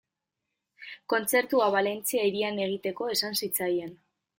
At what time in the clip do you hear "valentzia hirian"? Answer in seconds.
1.77-2.61